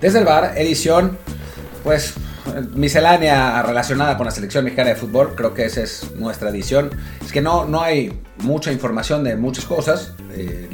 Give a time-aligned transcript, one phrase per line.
[0.00, 1.18] Desde el bar, edición,
[1.82, 2.14] pues
[2.74, 6.90] miscelánea relacionada con la selección mexicana de fútbol, creo que esa es nuestra edición.
[7.20, 10.14] Es que no, no hay mucha información de muchas cosas.
[10.32, 10.68] Eh,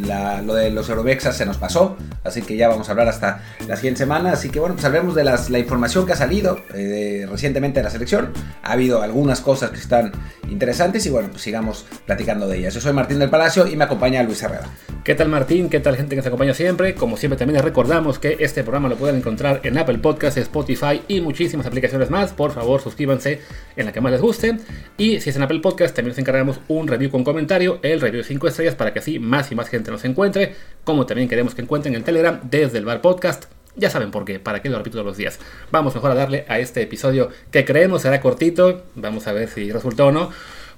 [0.44, 3.76] lo de los Eurobexas se nos pasó, así que ya vamos a hablar hasta la
[3.76, 4.32] siguiente semana.
[4.32, 7.84] Así que bueno, pues hablemos de las, la información que ha salido eh, recientemente de
[7.84, 8.32] la selección.
[8.62, 10.12] Ha habido algunas cosas que están
[10.48, 12.74] interesantes y bueno, pues sigamos platicando de ellas.
[12.74, 14.68] Yo soy Martín del Palacio y me acompaña Luis Herrera.
[15.04, 15.68] ¿Qué tal Martín?
[15.68, 16.94] ¿Qué tal gente que nos acompaña siempre?
[16.94, 21.02] Como siempre también les recordamos que este programa lo pueden encontrar en Apple Podcasts, Spotify
[21.08, 22.32] y muchísimas aplicaciones más.
[22.32, 23.40] Por favor, suscríbanse
[23.76, 24.56] en la que más les guste.
[24.96, 28.22] Y si es en Apple Podcast, también nos encargamos un review con comentario, el review
[28.22, 30.54] de 5 estrellas para que así más y más gente nos encuentre.
[30.84, 33.46] Como también queremos que encuentren el Telegram desde el Bar Podcast.
[33.76, 35.40] Ya saben por qué, para qué lo repito todos los días.
[35.72, 38.84] Vamos mejor a darle a este episodio que creemos será cortito.
[38.94, 40.30] Vamos a ver si resultó o no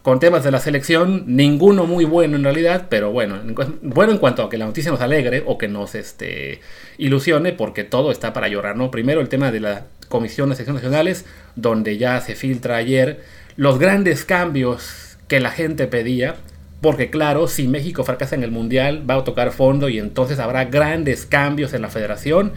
[0.06, 3.41] con temas de la selección, ninguno muy bueno en realidad, pero bueno,
[3.83, 6.60] bueno en cuanto a que la noticia nos alegre o que nos este,
[6.97, 8.92] ilusione, porque todo está para llorar, ¿no?
[8.92, 13.23] Primero el tema de la Selecciones Nacionales, donde ya se filtra ayer
[13.57, 16.37] los grandes cambios que la gente pedía,
[16.81, 20.67] porque claro, si México fracasa en el Mundial, va a tocar fondo y entonces habrá
[20.67, 22.53] grandes cambios en la federación,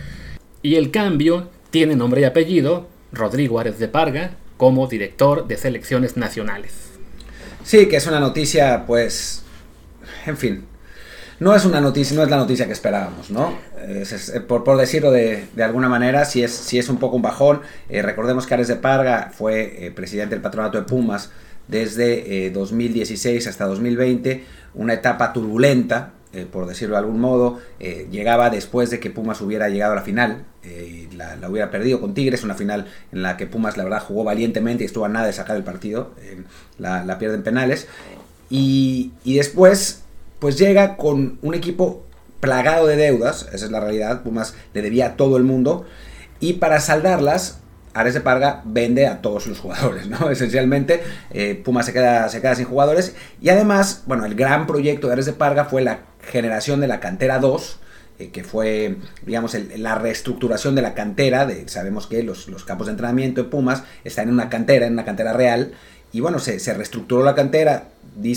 [0.62, 6.18] y el cambio tiene nombre y apellido, Rodrigo Árez de Parga, como director de selecciones
[6.18, 6.74] nacionales.
[7.64, 9.44] Sí, que es una noticia, pues,
[10.26, 10.66] en fin,
[11.40, 13.54] no es una noticia, no es la noticia que esperábamos, ¿no?
[14.48, 17.62] por, decirlo de, alguna manera, si es, es un poco un bajón.
[17.88, 21.32] Eh, recordemos que Ares de Parga fue eh, presidente del patronato de Pumas
[21.68, 26.14] desde 2016 eh, hasta 2020, una etapa turbulenta,
[26.52, 30.46] por decirlo de algún modo, llegaba después de que Pumas hubiera llegado a la final,
[31.16, 34.24] la, la, hubiera perdido con Tigres, una final en la que Pumas la verdad jugó
[34.24, 36.12] valientemente y estuvo a nada de sacar el partido,
[36.78, 37.88] la, la pierden penales,
[38.50, 40.04] y, y después
[40.40, 42.04] pues llega con un equipo
[42.40, 45.86] plagado de deudas, esa es la realidad, Pumas le debía a todo el mundo,
[46.40, 47.60] y para saldarlas,
[47.94, 50.30] Ares de Parga vende a todos los jugadores, ¿no?
[50.32, 51.02] Esencialmente,
[51.32, 55.14] eh, Pumas se queda, se queda sin jugadores, y además, bueno, el gran proyecto de
[55.14, 57.80] Ares de Parga fue la generación de la cantera 2,
[58.20, 62.88] eh, que fue, digamos, la reestructuración de la cantera, de, sabemos que los, los, campos
[62.88, 65.74] de entrenamiento de Pumas están en una cantera, en una cantera real,
[66.12, 67.90] y bueno, se, se reestructuró la cantera,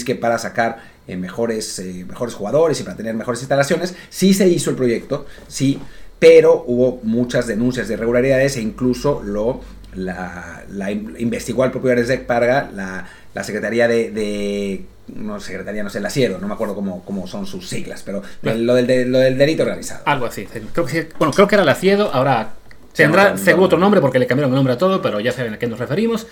[0.07, 3.95] que para sacar eh, mejores, eh, mejores jugadores y para tener mejores instalaciones.
[4.11, 5.81] Sí se hizo el proyecto, sí,
[6.19, 9.61] pero hubo muchas denuncias de irregularidades e incluso lo
[9.95, 10.63] la,
[11.19, 16.39] investigó el propio Ares Parga, la, la Secretaría de, no Secretaría, no sé, la CIERO,
[16.39, 20.03] no me acuerdo cómo, cómo son sus siglas, pero lo, del, lo del delito organizado.
[20.07, 20.47] Algo así.
[20.47, 22.55] Creo que, bueno, creo que era la CIEDO, ahora
[22.95, 25.59] tendrá seguro otro nombre porque le cambiaron el nombre a todo, pero ya saben a
[25.59, 26.27] qué nos referimos.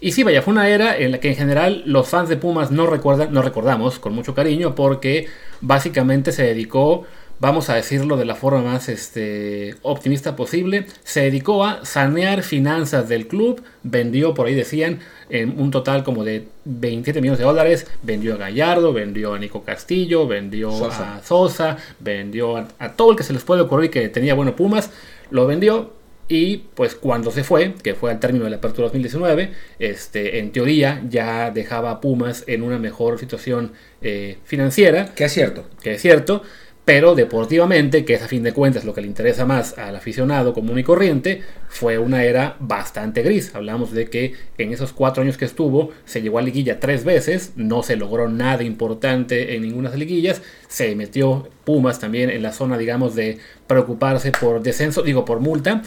[0.00, 2.70] Y sí, vaya, fue una era en la que en general los fans de Pumas
[2.70, 5.26] no, recuerdan, no recordamos con mucho cariño porque
[5.60, 7.04] básicamente se dedicó,
[7.40, 13.08] vamos a decirlo de la forma más este, optimista posible, se dedicó a sanear finanzas
[13.08, 15.00] del club, vendió, por ahí decían,
[15.30, 19.64] en un total como de 27 millones de dólares, vendió a Gallardo, vendió a Nico
[19.64, 24.08] Castillo, vendió a Sosa, vendió a, a todo el que se les puede ocurrir que
[24.08, 24.92] tenía bueno Pumas,
[25.30, 25.97] lo vendió
[26.28, 30.52] y pues cuando se fue, que fue al término de la apertura 2019, este, en
[30.52, 33.72] teoría ya dejaba a Pumas en una mejor situación
[34.02, 35.14] eh, financiera.
[35.14, 35.66] Que es cierto.
[35.82, 36.42] Que es cierto.
[36.84, 40.54] Pero deportivamente, que es a fin de cuentas lo que le interesa más al aficionado
[40.54, 43.54] común y corriente, fue una era bastante gris.
[43.54, 47.52] Hablamos de que en esos cuatro años que estuvo se llegó a liguilla tres veces,
[47.56, 52.42] no se logró nada importante en ninguna de las liguillas, se metió Pumas también en
[52.42, 55.82] la zona, digamos, de preocuparse por descenso, digo, por multa,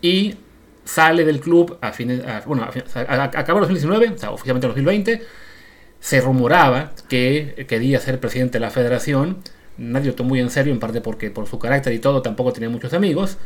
[0.00, 0.36] y
[0.84, 5.22] sale del club a fines, bueno, acabó en 2019, o sea, oficialmente en 2020.
[6.00, 9.38] Se rumoraba que quería ser presidente de la federación.
[9.76, 12.52] Nadie lo tomó muy en serio, en parte porque por su carácter y todo tampoco
[12.52, 13.36] tenía muchos amigos.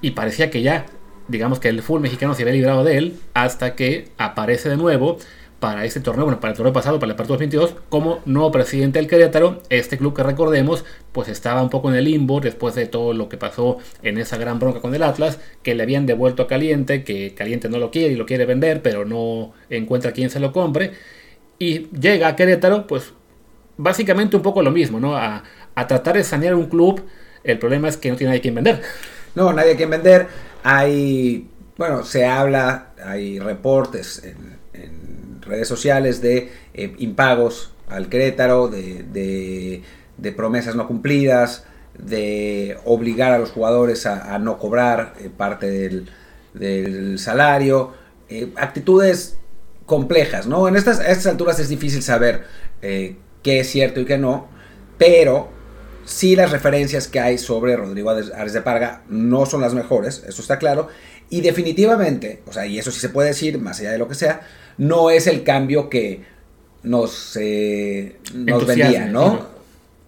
[0.00, 0.86] Y parecía que ya,
[1.28, 5.18] digamos que el fútbol mexicano se había librado de él, hasta que aparece de nuevo
[5.60, 8.98] para este torneo, bueno, para el torneo pasado, para el partido 2022, como nuevo presidente
[8.98, 9.62] del Querétaro.
[9.70, 13.28] Este club que recordemos, pues estaba un poco en el limbo después de todo lo
[13.28, 17.02] que pasó en esa gran bronca con el Atlas, que le habían devuelto a Caliente,
[17.02, 20.52] que Caliente no lo quiere y lo quiere vender, pero no encuentra quien se lo
[20.52, 20.92] compre.
[21.58, 23.12] Y llega a Querétaro, pues
[23.76, 25.16] básicamente un poco lo mismo, ¿no?
[25.16, 25.42] A,
[25.74, 27.02] a tratar de sanear un club.
[27.42, 28.80] El problema es que no tiene nadie quien vender.
[29.34, 30.26] No, nadie quien vender.
[30.62, 34.22] Hay, bueno, se habla, hay reportes
[35.48, 39.82] redes sociales de eh, impagos al Querétaro, de,
[40.36, 41.64] promesas no cumplidas,
[41.98, 46.06] de obligar a los jugadores a, no cobrar eh, parte
[46.54, 47.92] del, salario,
[48.28, 49.38] eh, actitudes
[49.86, 50.68] complejas, ¿no?
[50.68, 52.44] En estas, estas alturas es difícil saber
[52.80, 54.48] qué es cierto y qué no,
[54.98, 55.48] pero
[56.04, 60.42] sí las referencias que hay sobre Rodrigo Ares de Parga no son las mejores, eso
[60.42, 60.88] está claro.
[61.30, 64.14] Y definitivamente, o sea, y eso sí se puede decir, más allá de lo que
[64.14, 64.40] sea,
[64.78, 66.22] no es el cambio que
[66.82, 69.58] nos, eh, nos vendía, ¿no?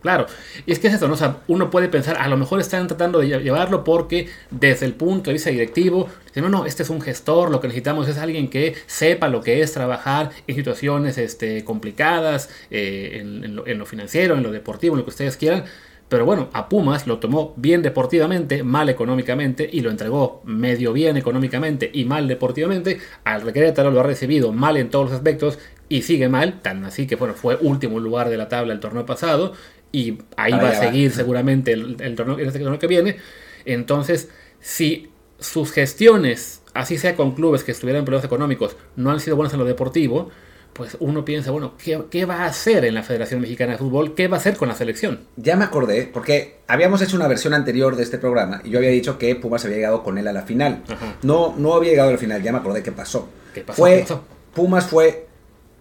[0.00, 0.26] Claro,
[0.64, 1.14] y es que es eso, ¿no?
[1.14, 4.94] O sea, uno puede pensar, a lo mejor están tratando de llevarlo porque desde el
[4.94, 8.16] punto de vista directivo, dicen, no, no, este es un gestor, lo que necesitamos es
[8.16, 13.78] alguien que sepa lo que es trabajar en situaciones este, complicadas, eh, en, lo, en,
[13.78, 15.64] lo, financiero, en lo deportivo, en lo que ustedes quieran.
[16.10, 21.16] Pero bueno, a Pumas lo tomó bien deportivamente, mal económicamente, y lo entregó medio bien
[21.16, 22.98] económicamente y mal deportivamente.
[23.22, 27.06] Al Requerétaro lo ha recibido mal en todos los aspectos y sigue mal, tan así
[27.06, 29.52] que bueno, fue último lugar de la tabla el torneo pasado
[29.92, 33.18] y ahí va a seguir seguramente el, torneo, este torneo que viene.
[33.64, 39.20] Entonces, si sus gestiones, así sea con clubes que estuvieran en problemas económicos, no han
[39.20, 40.30] sido buenas en lo deportivo,
[40.72, 44.14] pues uno piensa, bueno, ¿qué, ¿qué, va a hacer en la Federación Mexicana de Fútbol?
[44.14, 45.20] ¿Qué va a hacer con la selección?
[45.36, 48.90] Ya me acordé, porque habíamos hecho una versión anterior de este programa y yo había
[48.90, 50.82] dicho que Pumas había llegado con él a la final.
[51.22, 53.28] No, no había llegado a la final, ya me acordé qué pasó.
[53.52, 53.76] ¿Qué pasó?
[53.76, 54.24] Fue, ¿Qué pasó?
[54.54, 55.26] Pumas fue,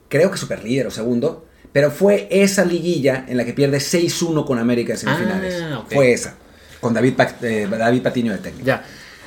[0.09, 4.45] creo que super líder o segundo, pero fue esa liguilla en la que pierde 6-1
[4.45, 5.61] con América en semifinales.
[5.61, 5.95] Ah, okay.
[5.97, 6.35] Fue esa,
[6.81, 7.13] con David,
[7.43, 8.65] eh, David Patiño de técnico.
[8.65, 8.83] Ya.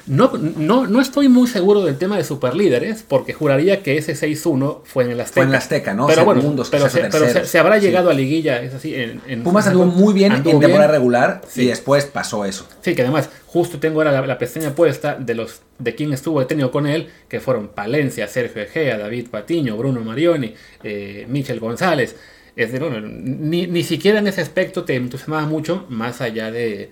[0.07, 4.81] No, no, no estoy muy seguro del tema de superlíderes, porque juraría que ese 6-1
[4.85, 5.35] fue en el Azteca.
[5.35, 6.07] Fue en el Azteca, ¿no?
[6.07, 8.15] Pero bueno, Segundos, pero, se, pero se, se, habrá llegado sí.
[8.15, 8.95] a liguilla, es así.
[8.95, 11.01] En, en Pumas anduvo muy bien anduvo en temporada bien.
[11.01, 11.63] regular Sí.
[11.63, 12.69] y después pasó eso.
[12.81, 16.41] Sí, que además, justo tengo ahora la, la pestaña puesta de los de quien estuvo
[16.41, 22.17] detenido con él, que fueron Palencia, Sergio Egea, David Patiño, Bruno Marioni, eh, Michel González.
[22.55, 26.91] Es decir, bueno, ni, ni siquiera en ese aspecto te entusiasmaba mucho, más allá de,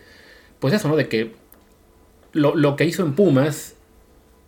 [0.59, 0.97] pues eso, ¿no?
[0.97, 1.40] De que
[2.33, 3.75] lo, lo que hizo en Pumas,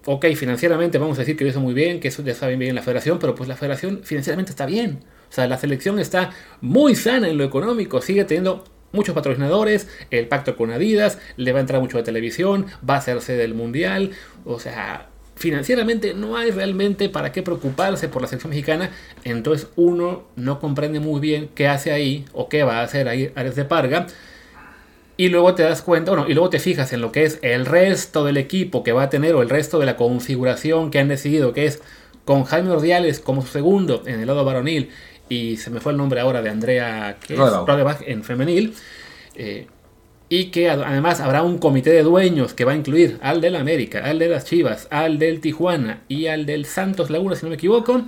[0.04, 2.58] ok, financieramente vamos a decir que lo hizo muy bien, que eso ya está bien,
[2.58, 5.00] bien en la federación, pero pues la federación financieramente está bien.
[5.30, 6.30] O sea, la selección está
[6.60, 11.58] muy sana en lo económico, sigue teniendo muchos patrocinadores, el pacto con Adidas, le va
[11.58, 14.10] a entrar mucho de televisión, va a hacerse del mundial,
[14.44, 18.90] o sea, financieramente no hay realmente para qué preocuparse por la selección mexicana,
[19.24, 23.32] entonces uno no comprende muy bien qué hace ahí o qué va a hacer ahí
[23.34, 24.06] Ares de Parga.
[25.22, 27.64] Y luego te das cuenta, bueno, y luego te fijas en lo que es el
[27.64, 31.06] resto del equipo que va a tener o el resto de la configuración que han
[31.06, 31.80] decidido, que es
[32.24, 34.90] con Jaime Ordiales como segundo en el lado varonil
[35.28, 37.40] y se me fue el nombre ahora de Andrea que es
[38.04, 38.74] en femenil.
[39.36, 39.68] Eh,
[40.28, 44.02] y que además habrá un comité de dueños que va a incluir al del América,
[44.04, 47.54] al de las Chivas, al del Tijuana y al del Santos Laguna, si no me
[47.54, 48.02] equivoco.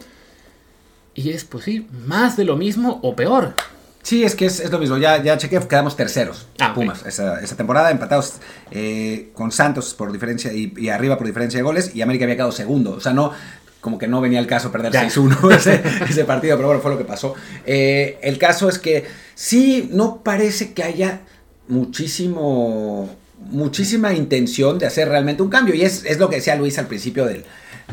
[1.15, 3.55] Y es, pues sí, más de lo mismo o peor.
[4.05, 4.99] Sí, es que es, es lo mismo.
[4.99, 6.47] Ya, ya chequé, quedamos terceros.
[6.61, 6.75] Ah.
[6.75, 7.05] Pumas.
[7.07, 8.35] Esa, esa temporada empatados
[8.71, 12.37] eh, con Santos por diferencia y, y arriba por diferencia de goles y América había
[12.37, 12.93] quedado segundo.
[12.93, 13.33] O sea, no,
[13.81, 15.09] como que no venía el caso perder Ya.
[15.09, 17.35] 6-1 ese, ese partido, pero bueno, fue lo que pasó.
[17.65, 19.05] Eh, el caso es que
[19.35, 21.21] sí, no parece que haya
[21.69, 23.09] muchísimo,
[23.39, 25.75] muchísima intención de hacer realmente un cambio.
[25.75, 27.45] Y es, es lo que decía Luis al principio del,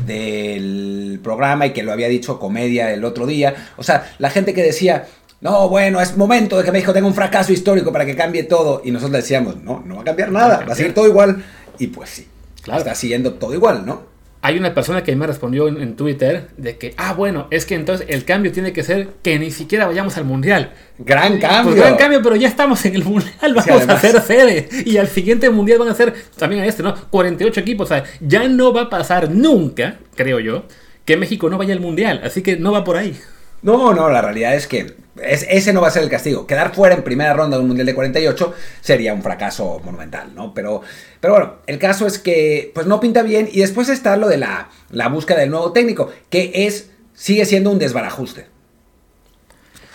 [0.06, 3.72] del programa y que lo había dicho Comedia el otro día.
[3.76, 5.06] O sea, la gente que decía,
[5.42, 8.80] no, bueno, es momento de que México tenga un fracaso histórico para que cambie todo.
[8.84, 11.44] Y nosotros le decíamos, no, no va a cambiar nada, va a seguir todo igual.
[11.78, 12.26] Y pues sí,
[12.62, 12.78] Claro.
[12.78, 14.10] está siguiendo todo igual, ¿no?
[14.44, 17.76] Hay una persona que me respondió en, en Twitter de que, ah, bueno, es que
[17.76, 20.72] entonces el cambio tiene que ser que ni siquiera vayamos al mundial.
[20.98, 21.74] Gran cambio.
[21.74, 24.68] Pues gran cambio, pero ya estamos en el mundial, vamos Sí, a hacer sede.
[24.84, 26.94] Y al siguiente mundial van a ser, también a este, ¿no?
[27.10, 27.86] 48 equipos.
[27.90, 30.64] O sea, ya no va a pasar nunca, creo yo,
[31.04, 32.20] que México no vaya al mundial.
[32.24, 33.16] Así que no va por ahí.
[33.62, 36.46] No, no, la realidad es que es- ese no va a ser el castigo.
[36.46, 40.52] Quedar fuera en primera ronda de un Mundial de 48 sería un fracaso monumental, ¿no?
[40.54, 40.80] Pero,
[41.20, 44.38] pero bueno, el caso es que pues no pinta bien y después está lo de
[44.38, 48.46] la, la búsqueda del nuevo técnico, que es sigue siendo un desbarajuste.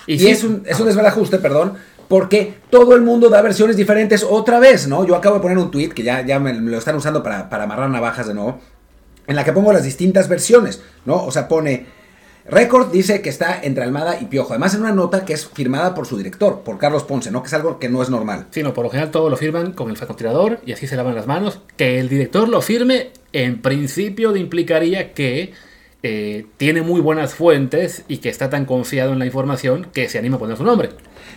[0.05, 1.74] Y, sí, es, un, es un desbarajuste, perdón,
[2.07, 5.05] porque todo el mundo da versiones diferentes otra vez, ¿no?
[5.05, 7.50] Yo acabo de poner un tweet que ya, ya me, me lo están usando para,
[7.50, 8.62] para amarrar navajas de nuevo,
[9.27, 11.25] en la que pongo las distintas versiones, ¿no?
[11.25, 11.96] O sea, pone...
[12.49, 14.53] Record dice que está entre Almada y Piojo.
[14.53, 17.41] Además, en una nota que es firmada por su director, por Carlos Ponce, ¿no?
[17.41, 18.47] Que es algo que no es normal.
[18.51, 21.15] Sí, no, por lo general todo lo firman con el francotirador y así se lavan
[21.15, 21.59] las manos.
[21.75, 25.51] Que el director lo firme, en principio implicaría que
[26.03, 30.17] eh, tiene muy buenas fuentes y que está tan confiado en la información que se
[30.17, 30.91] anima a poner su nombre.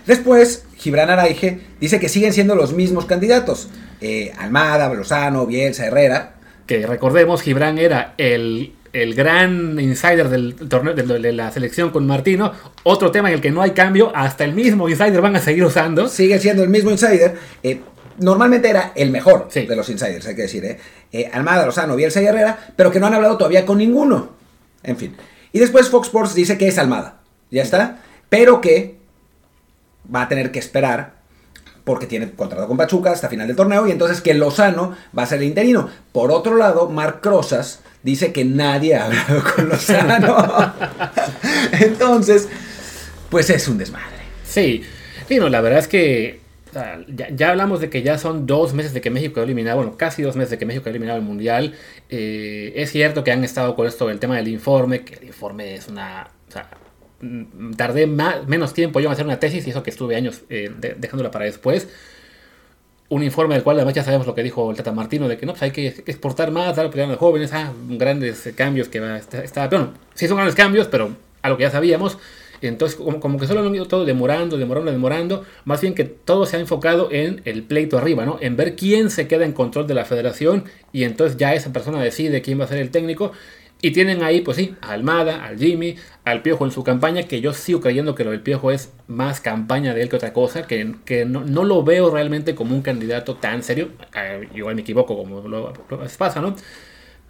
[0.07, 3.69] Después, Gibran Araige dice que siguen siendo los mismos candidatos.
[4.01, 6.35] Eh, Almada, Lozano, Bielsa, Herrera.
[6.67, 12.53] Que recordemos, Gibran era el, el gran insider del torneo de, la selección con Martino.
[12.83, 15.65] Otro tema en el que no hay cambio, hasta el mismo insider van a seguir
[15.65, 16.09] usando.
[16.09, 17.37] Sigue siendo el mismo insider.
[17.63, 17.81] Eh,
[18.19, 19.67] normalmente era el mejor Sí.
[19.67, 20.65] de los insiders, hay que decir.
[20.65, 20.79] ¿eh?
[21.13, 24.31] Eh, Almada, Lozano, Bielsa y Herrera, pero que no han hablado todavía con ninguno.
[24.83, 25.17] En fin.
[25.53, 27.21] Y después Fox Sports dice que es Almada.
[27.51, 28.01] Ya está.
[28.29, 28.97] Pero que
[30.13, 31.21] va a tener que esperar
[31.85, 35.27] porque tiene contrato con Pachuca hasta final del torneo y entonces que Lozano va a
[35.27, 35.89] ser el interino.
[36.13, 40.75] Por otro lado, Marc Rosas dice que nadie ha hablado con Lozano.
[41.73, 42.49] entonces,
[43.31, 44.21] pues es un desmadre.
[44.45, 44.83] Sí,
[45.31, 46.41] no, la verdad es que
[46.73, 49.97] ya, ya, hablamos de que ya son dos meses de que México quedó eliminado, bueno,
[49.97, 51.75] casi dos meses de que México ha eliminado el Mundial.
[52.09, 55.75] Eh, es cierto que han estado con esto del tema del informe, que el informe
[55.75, 56.29] es una...
[57.21, 60.43] Mm, tardé más, menos tiempo yo en hacer una tesis y eso que estuve años
[60.49, 61.89] eh, de, dejándola para después.
[63.11, 65.45] Un informe del cual además ya sabemos lo que dijo el Tata Martino, de que
[65.45, 69.01] no, pues hay que exportar más, dar oportunidad a los jóvenes, ah, grandes cambios que
[69.01, 69.69] va a estar...
[69.69, 71.11] Bueno, sí son grandes cambios, pero
[71.43, 72.19] a lo que ya sabíamos.
[72.63, 75.45] Entonces, como, como, que solo han ido todo demorando, demorando, demorando.
[75.65, 78.39] Más bien que todo se ha enfocado en el pleito arriba, ¿no?
[78.41, 82.03] En ver quién se queda en control de la federación y entonces ya esa persona
[82.03, 83.33] decide quién va a ser el técnico.
[83.83, 87.41] Y tienen ahí, pues sí, a Almada, al Jimmy, al Piojo en su campaña, que
[87.41, 90.67] yo sigo creyendo que lo del Piojo es más campaña de él que otra cosa,
[90.67, 93.91] que, que no, no, lo veo realmente como un candidato tan serio.
[94.15, 95.73] Eh, igual me equivoco, como lo,
[96.19, 96.55] pasa, ¿no?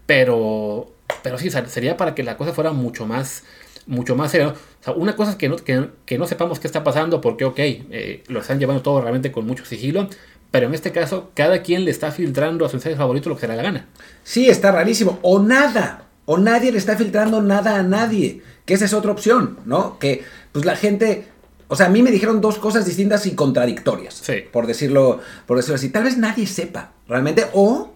[0.07, 0.93] Pero,
[1.23, 3.45] pero sí, sería para que la cosa fuera mucho más
[3.87, 4.55] mucho más serio.
[4.97, 8.23] Una cosa es que no, que, que no sepamos qué está pasando porque, ok, eh,
[8.29, 10.09] lo están llevando todo realmente con mucho sigilo,
[10.51, 13.43] pero en este caso cada quien le está filtrando a su ensayo favorito lo que
[13.43, 13.87] se le da la gana.
[14.23, 15.19] Sí, está rarísimo.
[15.23, 16.10] O nada.
[16.33, 18.41] O nadie le está filtrando nada a nadie.
[18.65, 19.99] Que esa es otra opción, ¿no?
[19.99, 20.23] Que
[20.53, 21.27] pues la gente...
[21.67, 24.15] O sea, a mí me dijeron dos cosas distintas y contradictorias.
[24.15, 24.45] Sí.
[24.53, 25.89] Por decirlo, por decirlo así.
[25.89, 27.47] Tal vez nadie sepa realmente.
[27.53, 27.95] O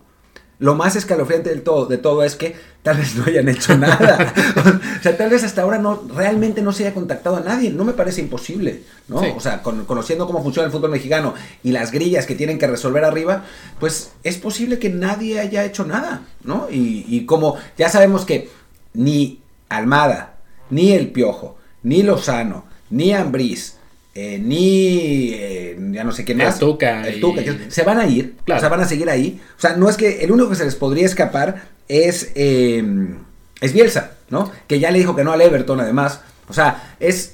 [0.58, 4.32] lo más escalofriante del todo, de todo es que tal vez no hayan hecho nada.
[4.99, 7.70] o sea, tal vez hasta ahora no, realmente no se haya contactado a nadie.
[7.70, 9.20] No me parece imposible, ¿no?
[9.20, 9.26] Sí.
[9.37, 12.66] O sea, con, conociendo cómo funciona el fútbol mexicano y las grillas que tienen que
[12.66, 13.44] resolver arriba,
[13.80, 16.68] pues es posible que nadie haya hecho nada, ¿no?
[16.70, 18.50] Y, y como ya sabemos que
[18.92, 20.37] ni Almada,
[20.70, 23.76] ni El Piojo, ni Lozano, ni Ambriz,
[24.14, 26.54] eh, ni eh, ya no sé qué más.
[26.54, 27.06] El Tuca.
[27.06, 27.66] El Tuca y...
[27.68, 28.59] se van a ir, Claro.
[28.59, 29.40] o sea, van a seguir ahí.
[29.56, 32.85] O sea, no es que el único que se les podría escapar es, eh,
[33.61, 34.50] es Bielsa, ¿no?
[34.68, 36.21] Que ya le dijo que no al Everton, además.
[36.49, 37.33] O sea, es.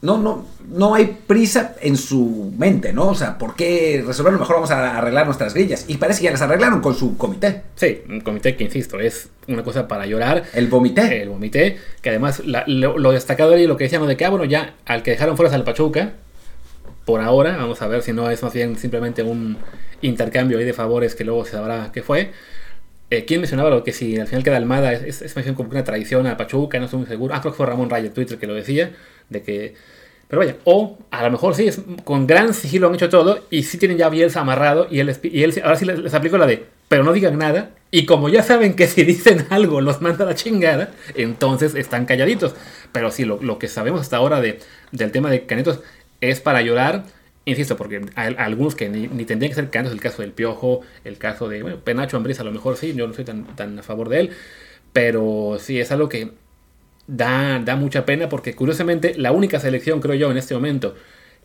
[0.00, 3.06] No, no, no hay prisa en su mente, ¿no?
[3.06, 4.40] O sea, ¿por qué resolverlo?
[4.40, 5.84] Mejor vamos a arreglar nuestras grillas.
[5.86, 7.62] Y parece que ya las arreglaron con su comité.
[7.76, 10.42] Sí, un comité que, insisto, es una cosa para llorar.
[10.54, 11.22] El vomité.
[11.22, 14.30] El vomité, que además la, lo, lo, destacado ahí lo que decíamos de que, ah,
[14.30, 16.14] bueno, ya al que dejaron fuera es al Pachuca,
[17.04, 19.56] por ahora, vamos a ver si no es más bien simplemente un
[20.00, 22.30] intercambio ahí de favores que luego se sabrá qué fue.
[23.10, 25.84] Eh, ¿Quién mencionaba lo que si al final queda Almada es, es, es como una
[25.84, 26.78] tradición a Pachuca?
[26.78, 27.34] No estoy muy seguro.
[27.34, 28.92] Ah, creo que fue Ramón Raya en Twitter que lo decía,
[29.28, 29.74] de que...
[30.28, 33.64] Pero vaya, o a lo mejor sí, es, con gran sigilo han hecho todo y
[33.64, 36.46] sí tienen ya Bielsa amarrado y él, y él ahora sí les, les aplico la
[36.46, 37.72] de, pero no digan nada.
[37.90, 42.06] Y como ya saben que si dicen algo los manda a la chingada, entonces están
[42.06, 42.54] calladitos.
[42.92, 44.58] Pero sí, lo, lo que sabemos hasta ahora de,
[44.90, 45.80] del tema de Canetos
[46.22, 47.04] es para llorar.
[47.44, 50.80] Insisto, porque hay algunos que ni, ni tendrían que ser canetos, el caso del Piojo,
[51.04, 53.78] el caso de, bueno, Penacho Ambriz a lo mejor sí, yo no soy tan, tan
[53.78, 54.30] a favor de él,
[54.92, 56.30] pero sí, es algo que
[57.08, 60.94] da, da mucha pena porque curiosamente la única selección, creo yo, en este momento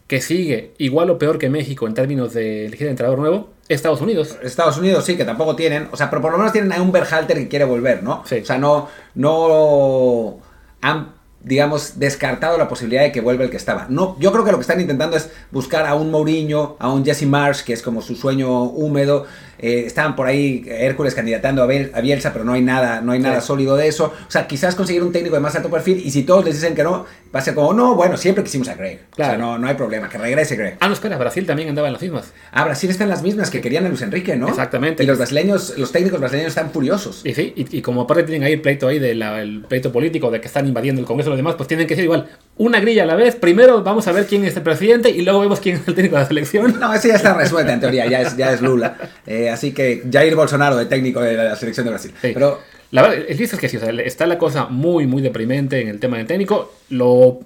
[0.08, 4.38] que sigue igual o peor que México en términos de elegir entrenador nuevo, Estados Unidos.
[4.42, 6.92] Estados Unidos sí, que tampoco tienen, o sea, pero por lo menos tienen a un
[6.92, 8.24] Berhalter que quiere volver, ¿no?
[8.26, 8.40] Sí.
[8.40, 10.40] O sea, no, no
[10.82, 11.17] han
[11.48, 13.88] digamos, descartado la posibilidad de que vuelva el que estaba.
[13.90, 17.06] No, yo creo que lo que están intentando es buscar a un Mourinho, a un
[17.06, 19.26] Jesse Marsh, que es como su sueño húmedo.
[19.60, 23.12] Eh, estaban por ahí Hércules candidatando a, Biel, a, Bielsa, pero no hay nada, no
[23.12, 23.48] hay nada sí.
[23.48, 24.14] sólido de eso.
[24.28, 26.76] O sea, quizás conseguir un técnico de más alto perfil y si todos les dicen
[26.76, 29.08] que no, va a ser como, no, bueno, siempre quisimos a Greg.
[29.16, 29.34] Claro.
[29.34, 30.78] O sea, no, no hay problema, que regrese Greg.
[30.80, 32.34] Ah, no, espera, Brasil también andaba en las mismas.
[32.52, 34.48] Ah, Brasil está en las mismas que querían a Luis Enrique, ¿no?
[34.48, 35.04] Exactamente.
[35.04, 37.22] Y los brasileños, los técnicos brasileños están furiosos.
[37.26, 40.30] Y sí, y, y como aparte tienen ahí el pleito ahí del de pleito político
[40.30, 42.28] de que están invadiendo el Congreso los demás, pues tienen que ser igual,
[42.58, 43.36] una grilla a la vez.
[43.36, 46.16] Primero vamos a ver quién es el presidente y luego vemos quién es el técnico
[46.16, 46.80] de la selección.
[46.80, 48.98] No, eso ya está resuelto en teoría, ya es, ya es Lula.
[49.26, 52.12] Eh, así que Jair Bolsonaro de técnico de la selección de Brasil.
[52.22, 52.32] Sí.
[52.34, 52.60] Pero
[52.92, 55.90] la verdad, el es que sí, o sea, está la cosa muy, muy deprimente en
[55.90, 56.74] el tema del técnico.
[56.90, 57.40] Lo,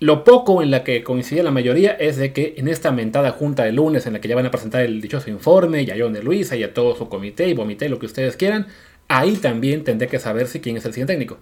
[0.00, 3.64] lo poco en la que coincide la mayoría es de que en esta mentada junta
[3.64, 6.12] de lunes en la que ya van a presentar el dichoso informe, y a John
[6.12, 8.66] de Luisa y a todo su comité y vomité lo que ustedes quieran,
[9.08, 11.38] ahí también tendré que saber si quién es el siguiente técnico.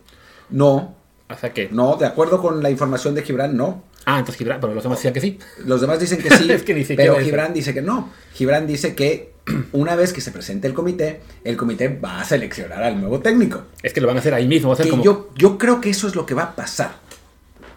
[0.51, 0.97] No.
[1.31, 1.69] O sea que.
[1.71, 3.85] No, de acuerdo con la información de Gibran, no.
[4.05, 5.39] Ah, entonces Gibran, pero los demás decían que sí.
[5.65, 7.25] Los demás dicen que sí, es que ni pero eso.
[7.25, 8.11] Gibran dice que no.
[8.35, 9.33] Gibran dice que
[9.73, 13.63] una vez que se presente el comité, el comité va a seleccionar al nuevo técnico.
[13.83, 14.69] Es que lo van a hacer ahí mismo.
[14.69, 15.03] Va a ser como...
[15.03, 16.97] yo, yo creo que eso es lo que va a pasar.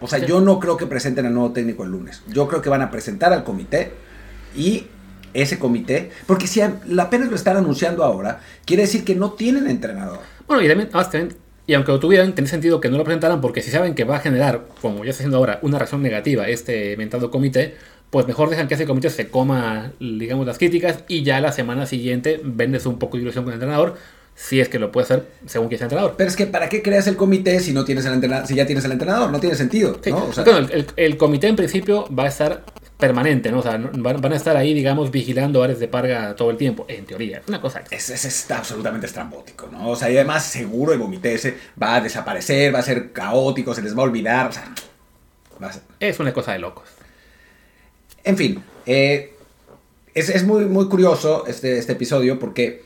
[0.00, 0.26] O sea, sí.
[0.26, 2.22] yo no creo que presenten al nuevo técnico el lunes.
[2.28, 3.92] Yo creo que van a presentar al comité
[4.54, 4.86] y
[5.34, 10.20] ese comité, porque si apenas lo están anunciando ahora, quiere decir que no tienen entrenador.
[10.46, 11.36] Bueno, y también, ah, también
[11.68, 14.16] y aunque lo tuvieran, tiene sentido que no lo presentaran porque si saben que va
[14.16, 17.76] a generar, como ya está haciendo ahora, una reacción negativa este inventado comité,
[18.10, 21.86] pues mejor dejan que ese comité se coma, digamos, las críticas y ya la semana
[21.86, 23.94] siguiente vendes un poco de ilusión con el entrenador,
[24.34, 26.14] si es que lo puede hacer según que sea entrenador.
[26.16, 28.64] Pero es que ¿para qué creas el comité si no tienes el entrenador, si ya
[28.66, 29.30] tienes el entrenador?
[29.30, 29.98] No tiene sentido.
[30.02, 30.10] Sí.
[30.10, 30.24] ¿no?
[30.26, 32.62] O sea, Bueno, el, el- el comité en principio va a estar
[32.98, 33.60] permanente, ¿no?
[33.60, 36.84] O sea, van, van a estar ahí, digamos, vigilando áreas de Parga todo el tiempo,
[36.88, 37.38] en teoría.
[37.38, 39.88] Es una cosa es, es- es absolutamente estrambótico, ¿no?
[39.90, 43.72] O sea, y además seguro el comité ese va a desaparecer, va a ser caótico,
[43.74, 44.74] se les va a olvidar, o sea,
[45.62, 46.88] va a ser- es una cosa de locos.
[48.24, 49.32] En fin, eh,
[50.14, 52.82] es, es muy, muy curioso este, este episodio porque,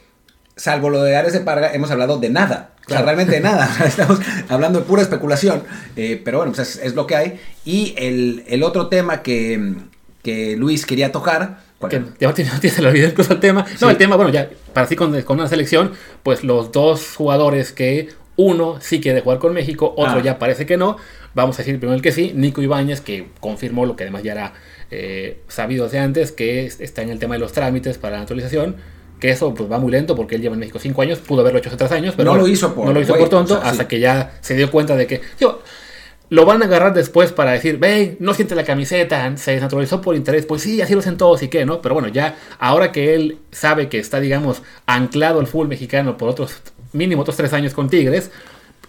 [0.56, 2.74] salvo lo de Ares de Parga, hemos hablado de nada.
[2.84, 3.04] O sea, Claro.
[3.06, 3.66] realmente de nada.
[3.72, 5.62] O sea, Estamos hablando de pura especulación.
[5.96, 7.40] eh, pero bueno, pues es, es lo que hay.
[7.64, 9.74] Y el, el otro tema que,
[10.22, 11.60] que Luis quería tocar.
[11.78, 13.66] ¿cuál Que ya se le olvidó incluso el tema.
[13.66, 13.76] Sí.
[13.80, 17.72] No, el tema, bueno, ya, para así con, con una selección, pues los dos jugadores
[17.72, 20.22] que uno sí quiere jugar con México, otro Ah.
[20.22, 20.96] ya parece que no.
[21.34, 24.32] Vamos a decir primero el que sí, Nico Ibáñez, que confirmó lo que además ya
[24.32, 24.52] era
[24.94, 28.20] eh, sabido de antes, que es- está en el tema de los trámites para la
[28.20, 28.76] naturalización.
[29.18, 31.58] Que eso pues va muy lento porque él lleva en México cinco años, pudo haberlo
[31.60, 33.54] hecho hace tres años, pero No bueno, lo hizo por no lo hizo por tonto
[33.54, 33.88] o sea, hasta sí.
[33.88, 35.20] que ya se dio cuenta de que
[36.32, 40.16] lo van a agarrar después para decir, ve, no siente la camiseta, se desnaturalizó por
[40.16, 40.46] interés.
[40.46, 41.82] Pues sí, así lo hacen todos y qué, ¿no?
[41.82, 46.30] Pero bueno, ya ahora que él sabe que está, digamos, anclado al fútbol mexicano por
[46.30, 46.54] otros,
[46.94, 48.30] mínimo otros tres años con Tigres,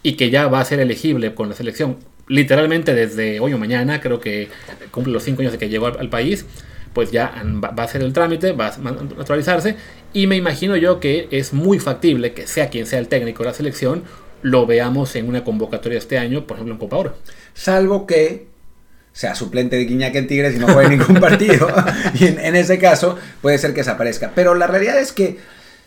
[0.03, 1.97] y que ya va a ser elegible con la selección
[2.29, 4.47] literalmente desde hoy o mañana, creo que
[4.91, 6.45] cumple los cinco años de que llegó al, al país,
[6.93, 9.75] pues ya va, a hacer el trámite, va a naturalizarse,
[10.13, 13.50] y me imagino yo que es muy factible que sea quien sea el técnico de
[13.50, 14.03] la selección,
[14.43, 17.17] lo veamos en una convocatoria este año, por ejemplo en Copa Oro.
[17.53, 18.47] Salvo que
[19.12, 21.67] sea suplente de Guiñac en Tigres y no juegue ningún partido.
[22.13, 24.31] y en, en ese caso puede ser que desaparezca.
[24.35, 25.38] Pero la realidad es que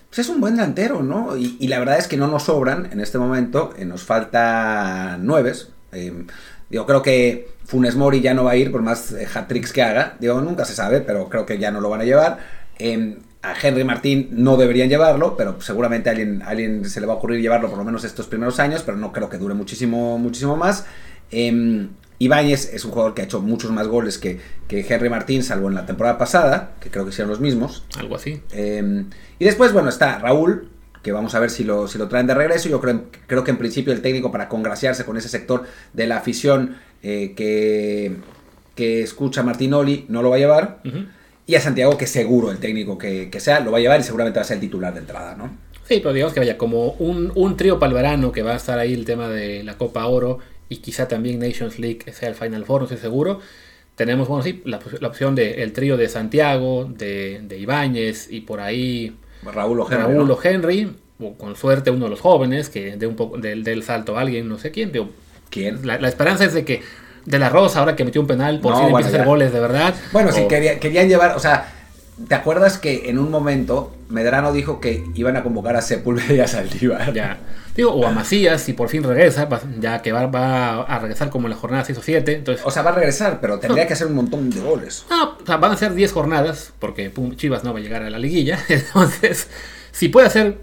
[0.08, 1.36] pues, es un buen delantero, ¿no?
[1.36, 3.74] Y, y la verdad es que no nos sobran en este momento.
[3.76, 5.68] eh, nos falta nueves.
[5.92, 6.26] Eh,
[6.70, 9.82] yo creo que Funes Mori ya no va a ir por más eh, hat-tricks que
[9.82, 10.16] haga.
[10.20, 12.38] Digo, nunca se sabe, pero creo que ya no lo van a llevar.
[12.78, 17.06] Eh, a Henry Martín no deberían llevarlo, pero seguramente a alguien, a alguien se le
[17.06, 19.54] va a ocurrir llevarlo por lo menos estos primeros años, pero no creo que dure
[19.54, 20.86] muchísimo, muchísimo más.
[21.30, 21.86] Eh,
[22.18, 25.68] Ibáñez es un jugador que ha hecho muchos más goles que, que Henry Martín, salvo
[25.68, 27.84] en la temporada pasada, que creo que hicieron los mismos.
[27.98, 28.40] Algo así.
[28.52, 29.04] Eh,
[29.38, 30.70] y después, bueno, está Raúl,
[31.02, 32.68] que vamos a ver si lo, si lo traen de regreso.
[32.68, 36.16] Yo creo, creo que en principio el técnico para congraciarse con ese sector de la
[36.16, 38.16] afición eh, que,
[38.74, 40.80] que escucha Martinoli no lo va a llevar.
[41.46, 44.02] Y a Santiago, que seguro el técnico que, que sea, lo va a llevar y
[44.02, 45.50] seguramente va a ser el titular de entrada, ¿no?
[45.84, 48.56] Sí, pero digamos que vaya, como un, un trío para el verano que va a
[48.56, 52.34] estar ahí el tema de la Copa Oro y quizá también Nations League sea el
[52.34, 53.40] Final Four, no estoy seguro.
[53.94, 58.40] Tenemos, bueno, sí, la, la opción del el trío de Santiago, de, de Ibáñez y
[58.40, 62.68] por ahí Raúl o Henry, Raúl o Henry, o con suerte uno de los jóvenes
[62.68, 64.90] que dé un poco del, del salto a alguien, no sé quién.
[64.90, 65.10] Digo,
[65.50, 65.86] ¿Quién?
[65.86, 66.82] la, la esperanza es de que
[67.26, 69.28] De La Rosa, ahora que metió un penal, por No, fin bueno, empieza a hacer
[69.28, 69.94] goles de verdad.
[70.12, 71.72] Bueno, sí, O- quería- querían llevar, o sea,
[72.28, 76.40] ¿te acuerdas que en un momento Medrano dijo que iban a convocar a Sepúlveda y
[76.40, 77.12] a Saldívar?
[77.12, 77.36] Ya.
[77.74, 79.48] Digo, o a Macías, si por fin regresa,
[79.80, 82.32] ya que va, va a regresar como en la jornada 6 o 7.
[82.36, 85.04] Entonces, O sea, va a regresar, pero tendría que hacer un montón de goles.
[85.10, 88.02] no, o sea, van a ser 10 jornadas, porque pum, Chivas no va a llegar
[88.02, 88.58] a la liguilla.
[88.70, 89.48] Entonces,
[89.90, 90.56] si puede hacer,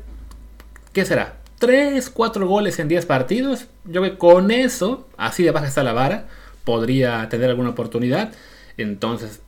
[0.93, 1.36] ¿qué será?
[1.60, 5.84] 3, 4 goles en 10 partidos, yo creo que con eso, así de baja está
[5.84, 6.26] la vara,
[6.63, 8.34] podría tener alguna oportunidad.
[8.78, 9.41] Entonces,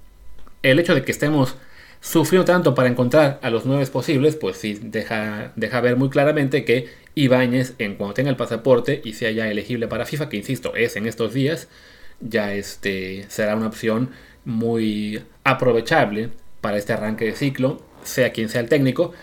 [0.63, 1.55] el hecho de que estemos
[2.01, 6.65] sufriendo tanto para encontrar a los nueve posibles, pues sí deja, deja ver muy claramente
[6.65, 10.75] que Ibáñez, en cuanto tenga el pasaporte y sea ya elegible para FIFA, que insisto,
[10.75, 11.67] es en estos días,
[12.19, 14.11] ya este será una opción
[14.43, 16.29] muy aprovechable
[16.61, 19.13] para este arranque de ciclo, sea quien sea el técnico.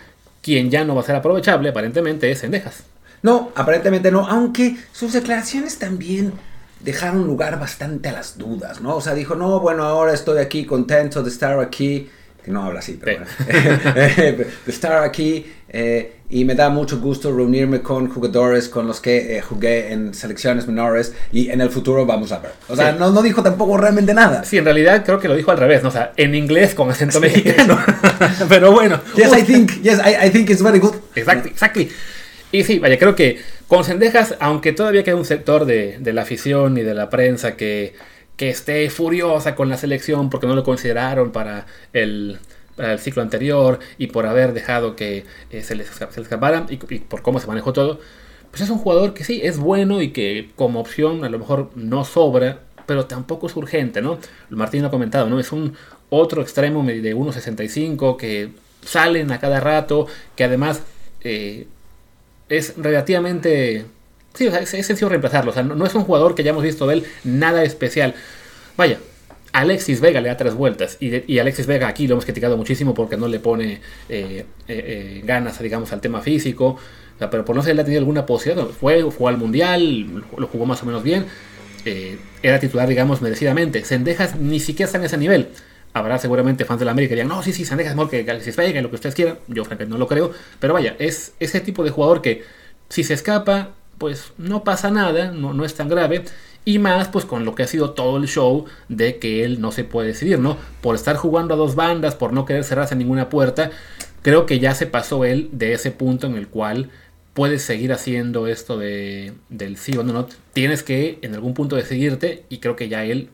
[0.41, 2.83] Quien ya no va a ser aprovechable, aparentemente, es Sendejas.
[3.21, 6.33] No, aparentemente no, aunque sus declaraciones también
[6.83, 8.95] dejaron lugar bastante a las dudas, ¿no?
[8.95, 12.09] O sea, dijo, no, bueno, ahora estoy aquí contento de estar aquí,
[12.43, 13.33] que no habla así, pero Sí.
[13.47, 18.99] bueno, de estar aquí eh, y me da mucho gusto reunirme con jugadores con los
[18.99, 22.51] que eh, jugué en selecciones menores y en el futuro vamos a ver.
[22.67, 22.97] O sea, Sí.
[22.99, 24.43] no, no dijo tampoco realmente nada.
[24.43, 25.89] Sí, en realidad creo que lo dijo al revés, ¿no?
[25.89, 27.77] O sea, en inglés con acento mexicano.
[28.49, 28.99] Pero bueno.
[29.15, 30.95] Yes, I think, yes, I, I think it's very good.
[31.15, 31.89] Exacto, exactly.
[32.53, 36.21] Y sí, vaya, creo que con Sendejas, aunque todavía queda un sector de, de la
[36.21, 37.95] afición y de la prensa que,
[38.37, 42.37] que esté furiosa con la selección porque no lo consideraron para el,
[42.75, 46.75] para el ciclo anterior y por haber dejado que eh, se, les, se escapara y,
[46.93, 47.99] y por cómo se manejó todo,
[48.51, 51.71] pues es un jugador que sí, es bueno y que como opción a lo mejor
[51.73, 54.19] no sobra, pero tampoco es urgente, ¿no?
[54.51, 55.39] Martín lo ha comentado, ¿no?
[55.39, 55.73] Es un
[56.11, 58.51] otro extremo de 1.65 que
[58.85, 60.83] salen a cada rato, que además
[61.21, 61.65] eh,
[62.49, 63.85] es relativamente...
[64.33, 65.51] Sí, es, sencillo reemplazarlo.
[65.51, 68.15] O sea, no, es un jugador que hayamos visto de él nada especial.
[68.75, 68.97] Vaya,
[69.51, 70.97] Alexis Vega le da tres vueltas.
[70.99, 75.61] Y, Alexis Vega aquí lo hemos criticado muchísimo porque no le pone eh, eh, ganas,
[75.61, 76.77] digamos, al tema físico.
[77.19, 78.67] pero por no ser le ha tenido alguna posibilidad.
[78.67, 81.25] Fue, jugó al Mundial, lo jugó más o menos bien.
[82.41, 83.85] era titular, digamos, merecidamente.
[83.85, 85.49] Sendejas ni siquiera está en ese nivel.
[85.93, 88.29] Habrá seguramente fans de la América que digan, no, sí, sí, Sendejas es mejor que
[88.29, 89.37] Alexis Vega, lo que ustedes quieran.
[89.47, 90.31] Yo, francamente, no lo creo.
[90.59, 92.43] Pero vaya, es ese tipo de jugador que
[92.89, 96.25] si se escapa, pues no pasa nada, no, no es tan grave.
[96.65, 99.71] Y más pues con lo que ha sido todo el show de que él no
[99.71, 100.57] se puede decidir, ¿no?
[100.81, 103.71] Por estar jugando a dos bandas, por no querer cerrarse ninguna puerta,
[104.21, 106.89] creo que ya se pasó él de ese punto en el cual
[107.33, 112.45] puedes seguir haciendo esto de, del sí o no, Tienes que en algún punto decidirte
[112.49, 113.29] y creo que ya él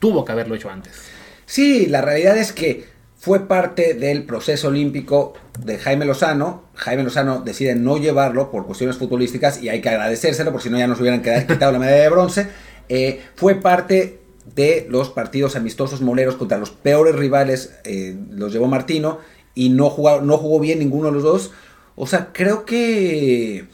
[0.00, 1.13] tuvo que haberlo hecho antes.
[1.46, 6.64] Sí, la realidad es que fue parte del proceso olímpico de Jaime Lozano.
[6.74, 10.78] Jaime Lozano decide no llevarlo por cuestiones futbolísticas y hay que agradecérselo, porque si no
[10.78, 12.48] ya nos hubieran quitado la medalla de bronce.
[12.88, 14.20] Eh, fue parte
[14.54, 19.20] de los partidos amistosos moleros contra los peores rivales, eh, los llevó Martino
[19.54, 21.50] y no jugó, no jugó bien ninguno de los dos.
[21.96, 23.66] O sea, creo que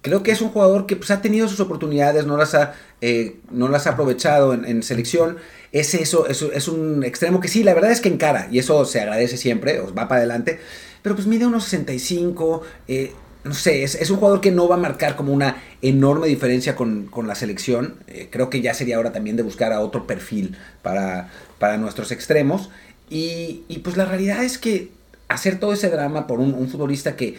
[0.00, 3.36] creo que es un jugador que pues, ha tenido sus oportunidades, no las ha, eh,
[3.50, 5.38] no las ha aprovechado en, selección.
[5.72, 9.00] Es eso, es, un extremo que sí, la verdad es que encara, y eso se
[9.00, 10.58] agradece siempre, os va para adelante.
[11.02, 13.12] Pero pues mide unos 65, eh,
[13.44, 17.10] no sé, es, un jugador que no va a marcar como una enorme diferencia con,
[17.26, 17.96] la selección.
[18.06, 22.10] Eh, creo que ya sería hora también de buscar a otro perfil para, para nuestros
[22.12, 22.70] extremos.
[23.10, 24.90] Y, pues la realidad es que
[25.28, 27.38] hacer todo ese drama por un, futbolista que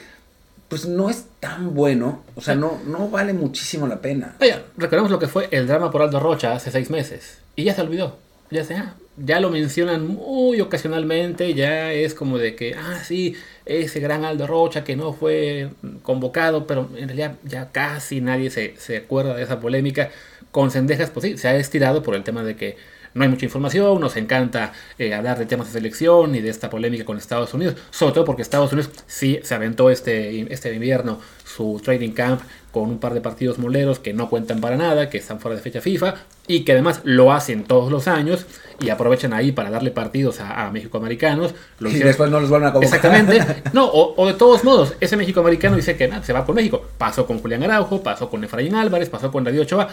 [0.69, 4.35] pues no es tan bueno, o sea, no, no vale muchísimo la pena.
[4.39, 7.39] Oye, recordemos lo que fue el drama por Aldo Rocha hace seis meses.
[7.55, 8.17] Y ya se olvidó.
[8.51, 13.99] Ya sea, ya lo mencionan muy ocasionalmente, ya es como de que, ah, sí, ese
[13.99, 15.69] gran Aldo Rocha que no fue
[16.03, 20.09] convocado, pero en realidad ya casi nadie se, se acuerda de esa polémica.
[20.51, 22.77] Con Cendejas, pues sí, se ha estirado por el tema de que
[23.13, 26.69] no hay mucha información, nos encanta eh, hablar de temas de selección y de esta
[26.69, 31.19] polémica con Estados Unidos, sobre todo porque Estados Unidos sí se aventó este, este invierno
[31.45, 32.41] su trading camp
[32.71, 35.61] con un par de partidos moleros que no cuentan para nada, que están fuera de
[35.61, 36.15] fecha FIFA
[36.47, 38.45] y que además lo hacen todos los años
[38.79, 41.53] y aprovechan ahí para darle partidos a, a México-americanos.
[41.79, 42.95] Y después no los vuelven a convocar.
[42.95, 43.63] Exactamente.
[43.73, 46.83] No, o, de todos modos, ese México-americano dice que se va con México.
[46.97, 49.89] Pasó con Julián Araujo, pasó con Efraín Álvarez, pasó con Darío Ochoa.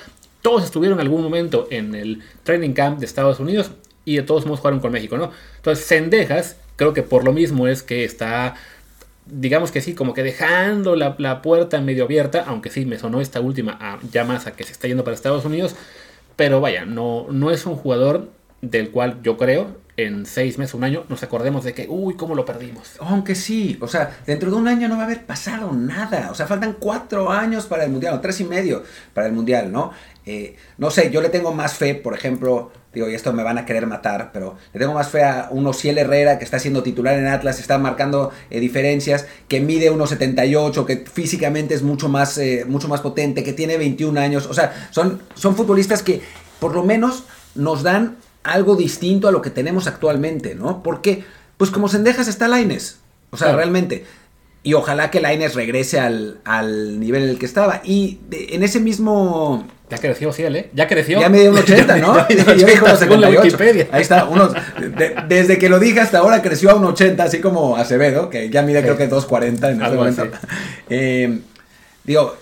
[0.47, 3.73] Todos estuvieron en algún momento en el training camp de Estados Unidos
[4.05, 5.33] y de todos modos jugaron con México, ¿no?
[5.57, 8.55] Entonces, Sendejas, creo que por lo mismo es que está
[9.29, 13.41] digamos que sí, como que dejando la, puerta medio abierta, aunque sí me sonó esta
[13.41, 13.99] última a,
[14.53, 15.75] que se está yendo para Estados Unidos,
[16.37, 18.31] pero vaya, no, no es un jugador
[18.63, 22.35] del cual yo creo en seis meses, un año, nos acordemos de que, uy, ¿cómo
[22.35, 22.97] lo perdimos?
[23.01, 26.35] Aunque sí, o sea, dentro de un año no va a haber pasado nada, o
[26.35, 28.83] sea, faltan cuatro años para el Mundial, o tres y medio
[29.15, 29.93] para el Mundial, ¿no?
[30.29, 33.59] Eh, no sé, yo le tengo más fe, por ejemplo, digo, y esto me van
[33.59, 36.83] a querer matar, pero le tengo más fe a un Ociel Herrera que está siendo
[36.83, 42.39] titular en Atlas, está marcando eh, diferencias, que mide 1.78, que físicamente es mucho más,
[42.39, 46.21] eh, mucho más potente, que tiene 21 años, o sea, son, son futbolistas que
[46.59, 50.83] por lo menos nos dan algo distinto a lo que tenemos actualmente, ¿no?
[50.83, 51.25] Porque,
[51.57, 52.99] pues como Sendejas está Laines,
[53.31, 54.05] o sea, realmente.
[54.67, 57.83] Y ojalá que Laines regrese al, al, nivel en el que estaba.
[57.85, 60.71] Y en ese mismo ya creció, sí, ¿eh?
[60.75, 61.21] Ya creció.
[61.21, 62.29] Ya me un 80, ¿no?
[62.29, 63.87] ya dijo según la Wikipedia.
[63.93, 64.55] Ahí está, unos,
[65.29, 68.63] desde que lo dije hasta ahora creció a un 80, así como Acevedo, que ya
[68.63, 70.27] mide creo que 2.40 en este momento.
[70.89, 71.41] Eh,
[72.03, 72.37] digo,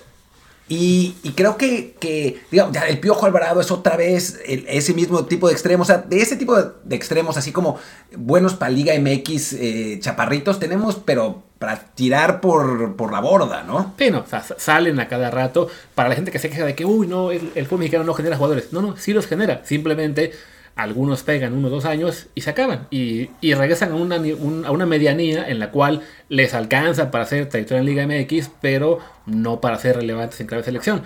[0.67, 5.53] y, creo que, que digamos, el Piojo Alvarado es otra vez ese mismo tipo de
[5.53, 5.91] extremos.
[5.91, 7.79] O sea, de ese tipo de, extremos, así como
[8.17, 13.95] buenos para Liga MX, eh, chaparritos, tenemos, pero para tirar por, la borda, ¿no?
[13.99, 14.27] Sí, no,
[14.59, 15.69] salen a cada rato.
[15.95, 18.13] Para la gente que se queja de que, uy, no, el, el fútbol mexicano no
[18.13, 18.71] genera jugadores.
[18.75, 19.63] No, no, sí los genera.
[19.65, 20.33] Simplemente
[20.77, 22.87] algunos pegan uno o dos años y se acaban.
[22.91, 27.81] Y, regresan a una, a una, medianía en la cual les alcanza para ser trayectoria
[27.81, 31.03] en Liga MX, pero no para ser relevantes en clave de selección.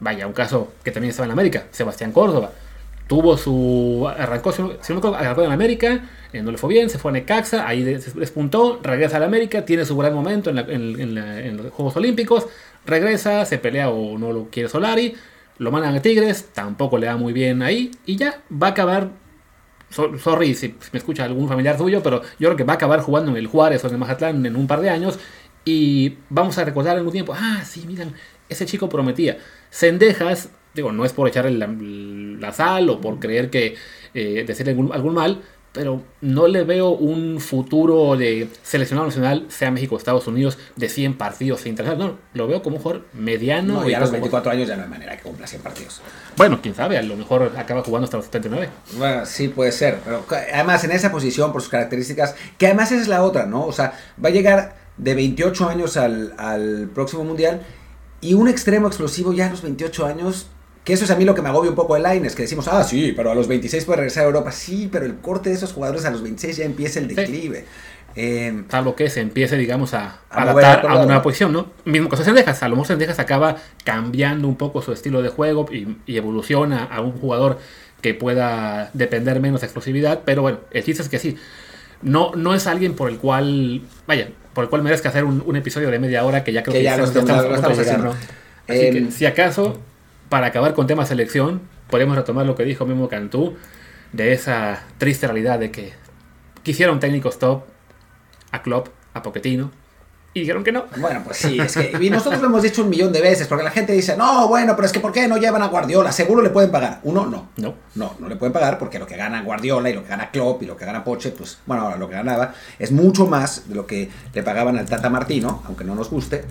[0.00, 2.50] Vaya, un caso que también estaba en América, Sebastián Córdoba.
[3.06, 4.08] Tuvo su.
[4.08, 4.62] Arrancó, si
[4.92, 9.18] no en América, eh, no le fue bien, se fue a Necaxa, ahí despuntó, regresa
[9.18, 12.48] a la América, tiene su gran momento en, los Juegos Olímpicos,
[12.86, 15.14] regresa, se pelea o no lo quiere Solari,
[15.58, 19.10] lo mandan a Tigres, tampoco le da muy bien ahí y ya va a acabar.
[19.90, 23.30] sorry si me escucha algún familiar suyo, pero yo creo que va a acabar jugando
[23.30, 25.18] en el Juárez o en el Mazatlán en un par de años
[25.64, 28.12] y vamos a recordar un tiempo, ah, sí, miren,
[28.48, 29.38] ese chico prometía.
[29.70, 31.52] Sendejas, digo, no es por echarle
[32.38, 33.74] la, sal o por creer que
[34.14, 39.72] eh, decirle algún, algún mal, pero no le veo un futuro de seleccionado nacional, sea
[39.72, 42.14] México o Estados Unidos, de 100 partidos internacionales.
[42.14, 43.80] No, lo veo como un jugador mediano.
[43.80, 46.00] No, y a los como- 24 años ya no hay manera que cumpla 100 partidos.
[46.36, 48.68] Bueno, quién sabe, a lo mejor acaba jugando hasta los 79.
[48.96, 53.02] Bueno, sí puede ser, pero además en esa posición, por sus características, que además esa
[53.02, 53.64] es la otra, ¿no?
[53.66, 57.62] O sea, va a llegar de 28 años al, al próximo mundial
[58.20, 60.46] y un extremo explosivo ya a los 28 años,
[60.84, 62.68] que eso es a mí lo que me agobia un poco el Lines, que decimos,
[62.68, 64.52] ah, sí, pero a los 26 puede regresar a Europa.
[64.52, 67.64] Sí, pero el corte de esos jugadores a los 26 ya empieza el declive.
[68.16, 71.72] Eh, Salvo que se empiece, digamos, a, A adaptar a una nueva posición, ¿no?
[71.84, 75.66] Mismo que Sendejas, a lo mejor Sendejas acaba cambiando un poco su estilo de juego
[75.72, 77.58] y, y evoluciona a un jugador
[78.00, 81.36] que pueda depender menos de explosividad, pero bueno, el chiste es que sí,
[82.02, 85.56] no, no es alguien por el cual, vaya, por el cual merezca hacer un, un
[85.56, 88.04] episodio de media hora que ya creo Que que, ya lo estamos, haciendo.
[88.04, 88.10] ¿no?
[88.68, 89.80] Así Em, que, si acaso,
[90.34, 93.54] para acabar con tema selección, podemos retomar lo que dijo mismo Cantú,
[94.10, 95.92] de esa triste realidad de que
[96.64, 97.62] quisieron técnicos top
[98.50, 99.70] a Klopp, a Pochettino,
[100.32, 100.86] y dijeron que no.
[100.96, 103.62] Bueno, pues sí, es que y nosotros lo hemos dicho un millón de veces, porque
[103.62, 106.10] la gente dice, no, bueno, pero es que ¿por qué no llevan a Guardiola?
[106.10, 106.98] Seguro le pueden pagar.
[107.04, 107.50] Uno, no.
[107.56, 107.76] No.
[107.94, 110.64] No, no le pueden pagar porque lo que gana Guardiola y lo que gana Klopp
[110.64, 113.76] y lo que gana Poche, pues, bueno, ahora lo que ganaba es mucho más de
[113.76, 116.44] lo que le pagaban al Tata Martino, aunque no nos guste.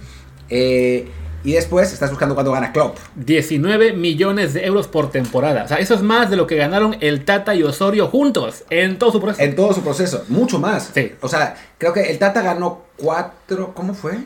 [0.49, 1.05] Eh,
[1.43, 2.97] y después estás buscando cuánto gana Klopp.
[3.15, 5.63] 19 millones de euros por temporada.
[5.63, 8.97] O sea, eso es más de lo que ganaron el Tata y Osorio juntos en
[8.97, 9.43] todo su proceso.
[9.43, 10.91] En todo su proceso, mucho más.
[10.93, 11.13] Sí.
[11.21, 14.17] O sea, creo que el Tata ganó cuatro, ¿cómo fue?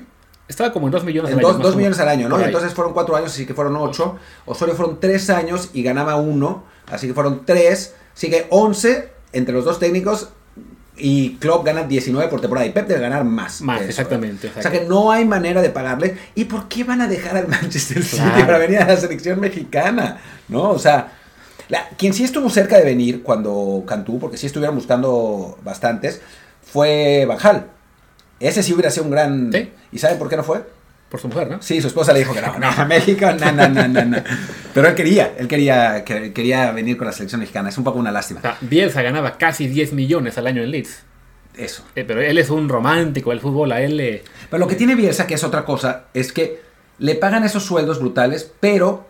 [0.48, 2.30] Estaba como en 2 millones En al dos, año, más dos o millones al año,
[2.30, 2.40] ¿no?
[2.40, 4.18] Entonces fueron cuatro años, así que fueron ocho.
[4.46, 7.96] Osorio fueron tres años y ganaba uno, así que fueron tres.
[8.16, 10.30] Así que once entre los dos técnicos
[11.00, 13.62] y Klopp gana 19 por temporada y Pep debe ganar más.
[13.62, 14.52] Más, eso, exactamente.
[14.58, 16.18] O sea que no hay manera de pagarle.
[16.36, 18.46] ¿Y por qué van a dejar al Manchester City Claro.
[18.46, 20.18] para venir a la selección mexicana?
[20.48, 20.70] ¿No?
[20.72, 21.12] O sea,
[21.70, 26.22] la- quien sí estuvo cerca de venir cuando Cantú, porque sí estuvieron buscando bastantes,
[26.64, 27.68] fue Banjal.
[28.40, 29.52] Ese sí hubiera sido un gran...
[29.52, 29.70] Sí.
[29.92, 30.64] ¿Y saben por qué no fue?
[31.10, 31.62] Por su mujer, ¿no?
[31.62, 34.18] Sí, su esposa le dijo que no, no, a México, no, no, no, no.
[34.78, 37.70] Pero él quería, él quería, que- quería venir con la selección mexicana.
[37.70, 38.42] Es un poco una lástima.
[38.42, 41.00] O sea, Bielsa ganaba casi 10 millones al año en Leeds.
[41.56, 41.84] Eso.
[41.96, 44.24] Eh, pero él es un romántico del fútbol, a él le...
[44.52, 46.62] Pero lo que tiene Bielsa, que es otra cosa, es que
[47.00, 49.08] le pagan esos sueldos brutales, pero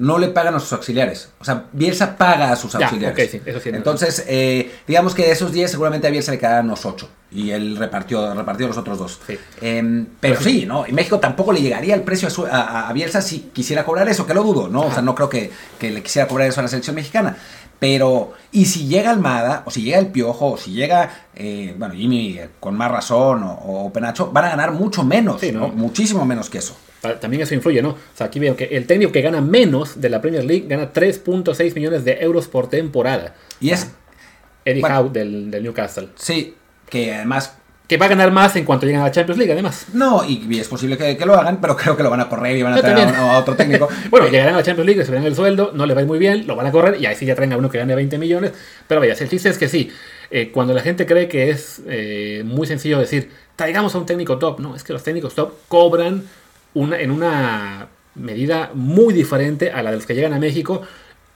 [0.00, 1.28] no le pagan a sus auxiliares.
[1.40, 3.26] O sea, Bielsa paga a sus Ya, auxiliares.
[3.26, 3.70] ok, sí, eso sí.
[3.72, 7.08] Entonces, eh, digamos que de esos 10 seguramente a Bielsa le quedaban unos 8.
[7.32, 9.20] Y él repartió, repartió los otros dos.
[9.26, 9.38] Sí.
[9.60, 10.84] Em, pero sí, ¿no?
[10.84, 14.08] En México tampoco le llegaría el precio a, su- a- a Bielsa si quisiera cobrar
[14.08, 14.80] eso, que lo dudo, ¿no?
[14.82, 17.36] O sea, no creo que, que le quisiera cobrar eso a la selección mexicana.
[17.78, 21.94] Pero, y si llega Almada, o si llega el Piojo, o si llega, eh, bueno,
[21.94, 23.52] Jimmy eh, con más razón, o,
[23.86, 25.60] o Penacho, van a ganar mucho menos, Sí, ¿no?
[25.60, 25.68] ¿no?
[25.68, 26.76] Muchísimo menos que eso.
[27.00, 27.90] Ta- También eso influye, ¿no?
[27.90, 30.92] O sea, aquí veo que el técnico que gana menos de la Premier League gana
[30.92, 33.34] 3.6 millones de euros por temporada.
[33.60, 33.90] Y es,
[34.64, 34.98] Eddie Bueno.
[35.00, 36.08] Howe del, del Newcastle.
[36.16, 36.54] sí,
[36.88, 37.56] que además
[37.88, 39.86] Que va a ganar más en cuanto lleguen a la Champions League, además.
[39.94, 42.56] No, y es posible que, que lo hagan, pero creo que lo van a correr
[42.56, 43.88] y van a Yo traer a otro técnico.
[44.10, 46.18] Bueno, llegarán a la Champions League, subirán el sueldo, no le va a ir muy
[46.18, 48.18] bien, lo van a correr y ahí sí ya traen a uno que gane 20
[48.18, 48.52] millones.
[48.86, 49.90] Pero vaya, el chiste es que sí,
[50.30, 54.38] eh, cuando la gente cree que es eh, muy sencillo decir, traigamos a un técnico
[54.38, 56.24] top, no, es que los técnicos top cobran
[56.74, 60.82] una, en una medida muy diferente a la de los que llegan a México.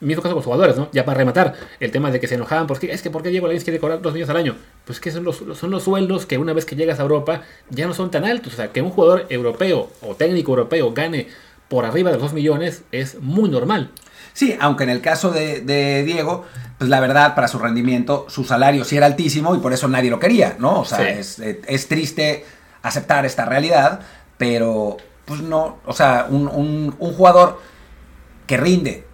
[0.00, 0.88] Mismo caso con los jugadores, ¿no?
[0.92, 3.46] Ya para rematar, el tema de que se enojaban, porque es que ¿por qué Diego
[3.46, 4.56] Lainez quiere cobrar 2 millones al año?
[4.84, 7.86] Pues que son los, son los sueldos que una vez que llegas a Europa ya
[7.86, 8.52] no son tan altos.
[8.52, 11.28] O sea, que un jugador europeo o técnico europeo gane
[11.68, 13.92] por arriba de los 2 millones es muy normal.
[14.34, 16.44] Sí, aunque en el caso de, de Diego,
[16.76, 20.10] pues la verdad, para su rendimiento, su salario sí era altísimo y por eso nadie
[20.10, 20.80] lo quería, ¿no?
[20.80, 21.04] O sea, Sí.
[21.06, 22.44] es, es triste
[22.82, 24.00] aceptar esta realidad,
[24.36, 27.60] pero pues no, o sea, un, un- un jugador
[28.46, 29.04] que rinde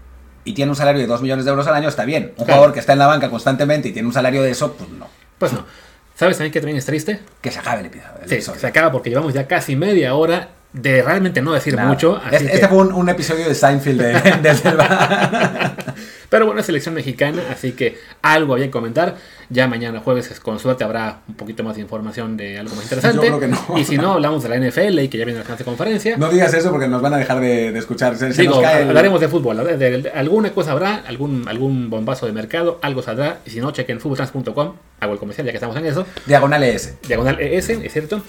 [0.45, 2.33] y tiene un salario de 2 millones de euros al año está bien.
[2.37, 2.53] Un Claro.
[2.55, 5.07] jugador que está en la banca constantemente y tiene un salario de eso, pues no.
[5.39, 5.65] Pues no.
[6.15, 7.21] ¿Sabes también que también es triste?
[7.41, 8.13] Que se acabe el episodio.
[8.27, 8.61] Sí, episodio.
[8.61, 11.89] se acaba porque llevamos ya casi media hora de realmente no decir Nada.
[11.89, 12.17] mucho.
[12.25, 15.75] así Este, que- este fue un, un episodio de Seinfeld de, bar.
[16.31, 19.17] Pero bueno, es selección mexicana, así que algo había que comentar.
[19.53, 23.17] Ya mañana jueves, con suerte, habrá un poquito más de información de algo más interesante.
[23.27, 23.77] Yo creo que no.
[23.79, 26.17] Y si no, hablamos de la NFL y que ya viene la siguiente conferencia.
[26.17, 28.17] No digas eso porque nos van a dejar de, de escuchar.
[28.17, 29.57] Se, se Digo, nos cae el- hablaremos de fútbol.
[29.67, 33.41] de- de- de- alguna cosa habrá, algún, algún bombazo de mercado, algo saldrá.
[33.45, 34.75] Y si no, chequen futboltrans.com.
[35.01, 36.07] Hago el comercial ya que estamos en eso.
[36.27, 36.95] Diagonal ES.
[37.09, 38.23] Diagonal ES, es cierto.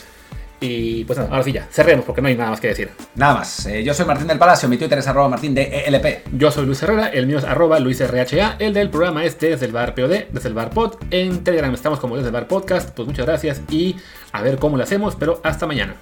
[0.63, 2.91] Y pues nada, ahora sí ya, cerremos porque no hay nada más que decir.
[3.15, 3.65] Nada más.
[3.65, 4.69] Eh, yo soy Martín del Palacio.
[4.69, 6.37] Mi Twitter es arroba martín de ELP.
[6.37, 9.71] Yo soy Luis Herrera, el mío es arroba luisrha, el del programa es desde el
[9.71, 10.97] bar POD, desde el bar pod.
[11.09, 12.91] En Telegram estamos como desde el bar podcast.
[12.91, 13.95] Pues muchas gracias y
[14.31, 15.95] a ver cómo lo hacemos, pero hasta mañana.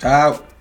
[0.00, 0.59] Chao.